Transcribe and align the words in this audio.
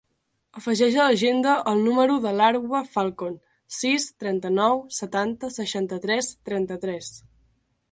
Afegeix 0.59 0.95
a 1.01 1.03
l'agenda 1.09 1.51
el 1.71 1.83
número 1.87 2.15
de 2.23 2.31
l'Arwa 2.39 2.81
Falcon: 2.95 3.37
sis, 3.81 4.09
trenta-nou, 4.25 4.83
setanta, 5.03 5.53
seixanta-tres, 5.61 6.35
trenta-tres. 6.51 7.15